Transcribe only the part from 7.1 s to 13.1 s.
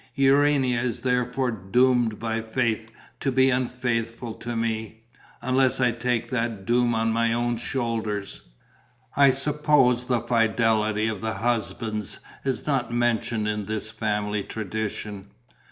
my own shoulders...." "I suppose the fidelity of the husbands is not